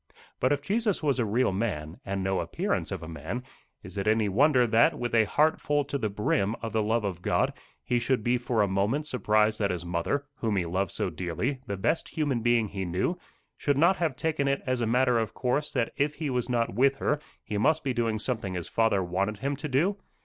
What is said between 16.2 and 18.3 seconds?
was not with her, he must be doing